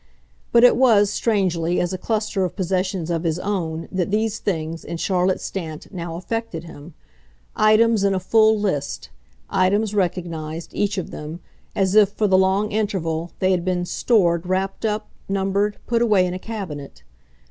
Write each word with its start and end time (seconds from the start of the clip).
But 0.51 0.63
it 0.63 0.77
was, 0.77 1.11
strangely, 1.11 1.79
as 1.79 1.93
a 1.93 1.97
cluster 1.99 2.43
of 2.43 2.55
possessions 2.55 3.11
of 3.11 3.23
his 3.23 3.37
own 3.37 3.87
that 3.91 4.09
these 4.09 4.39
things, 4.39 4.83
in 4.83 4.97
Charlotte 4.97 5.39
Stant, 5.39 5.93
now 5.93 6.15
affected 6.15 6.63
him; 6.63 6.95
items 7.55 8.03
in 8.03 8.15
a 8.15 8.19
full 8.19 8.57
list, 8.59 9.11
items 9.51 9.93
recognised, 9.93 10.73
each 10.73 10.97
of 10.97 11.11
them, 11.11 11.39
as 11.75 11.93
if, 11.93 12.09
for 12.13 12.25
the 12.25 12.35
long 12.35 12.71
interval, 12.71 13.33
they 13.37 13.51
had 13.51 13.63
been 13.63 13.85
"stored" 13.85 14.47
wrapped 14.47 14.85
up, 14.85 15.07
numbered, 15.29 15.77
put 15.85 16.01
away 16.01 16.25
in 16.25 16.33
a 16.33 16.39
cabinet. 16.39 17.03